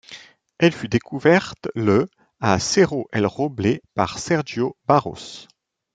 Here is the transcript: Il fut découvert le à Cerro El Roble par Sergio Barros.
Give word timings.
Il 0.59 0.71
fut 0.71 0.87
découvert 0.87 1.53
le 1.75 2.09
à 2.39 2.57
Cerro 2.57 3.07
El 3.11 3.27
Roble 3.27 3.81
par 3.93 4.17
Sergio 4.17 4.75
Barros. 4.87 5.47